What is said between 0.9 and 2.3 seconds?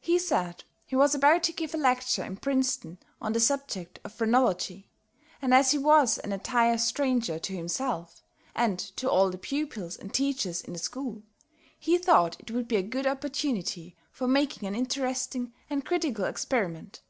was about to give a lecture